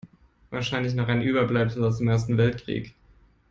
Wahrscheinlich 0.49 0.95
noch 0.95 1.09
ein 1.09 1.21
Überbleibsel 1.21 1.83
aus 1.83 1.99
dem 1.99 2.07
Ersten 2.07 2.35
Weltkrieg. 2.39 2.95